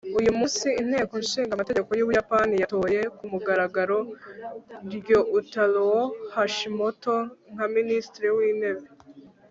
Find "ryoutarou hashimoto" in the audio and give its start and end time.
4.93-7.15